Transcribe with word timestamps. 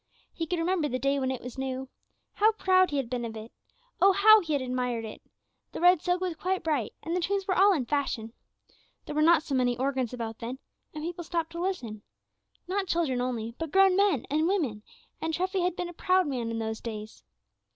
He 0.33 0.47
could 0.47 0.57
remember 0.57 0.89
the 0.89 0.97
day 0.97 1.19
when 1.19 1.29
it 1.29 1.43
was 1.43 1.59
new. 1.59 1.87
How 2.33 2.53
proud 2.53 2.89
he 2.89 2.97
had 2.97 3.07
been 3.07 3.23
of 3.23 3.37
it! 3.37 3.51
Oh, 4.01 4.13
how 4.13 4.39
he 4.39 4.53
had 4.53 4.61
admired 4.63 5.05
it! 5.05 5.21
The 5.73 5.79
red 5.79 6.01
silk 6.01 6.21
was 6.21 6.33
quite 6.35 6.63
bright, 6.63 6.93
and 7.03 7.15
the 7.15 7.19
tunes 7.19 7.47
were 7.47 7.55
all 7.55 7.71
in 7.71 7.85
fashion. 7.85 8.33
There 9.05 9.13
were 9.13 9.21
not 9.21 9.43
so 9.43 9.53
many 9.53 9.77
organs 9.77 10.11
about 10.11 10.39
then, 10.39 10.57
and 10.91 11.03
people 11.03 11.23
stopped 11.23 11.51
to 11.51 11.61
listen, 11.61 12.01
not 12.67 12.87
children 12.87 13.21
only, 13.21 13.53
but 13.59 13.71
grown 13.71 13.95
men 13.95 14.25
and 14.31 14.47
women, 14.47 14.81
and 15.21 15.35
Treffy 15.35 15.61
had 15.61 15.75
been 15.75 15.87
a 15.89 15.93
proud 15.93 16.25
man 16.25 16.49
in 16.49 16.57
those 16.57 16.81
days. 16.81 17.21